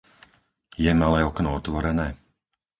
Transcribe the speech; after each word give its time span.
Je 0.83 0.89
malé 1.01 1.21
okno 1.29 1.53
otvorené? 1.59 2.11